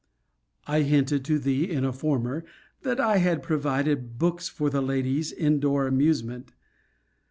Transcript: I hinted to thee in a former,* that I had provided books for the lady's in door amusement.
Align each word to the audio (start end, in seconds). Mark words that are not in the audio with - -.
I 0.65 0.81
hinted 0.81 1.23
to 1.25 1.37
thee 1.37 1.69
in 1.69 1.85
a 1.85 1.93
former,* 1.93 2.43
that 2.81 2.99
I 2.99 3.17
had 3.17 3.43
provided 3.43 4.17
books 4.17 4.49
for 4.49 4.67
the 4.71 4.81
lady's 4.81 5.31
in 5.31 5.59
door 5.59 5.85
amusement. 5.85 6.53